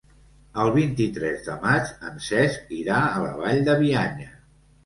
El 0.63 0.71
vint-i-tres 0.77 1.43
de 1.49 1.57
maig 1.65 1.91
en 2.13 2.17
Cesc 2.29 2.73
irà 2.81 3.03
a 3.11 3.23
la 3.27 3.31
Vall 3.43 3.63
de 3.69 3.77
Bianya. 3.85 4.33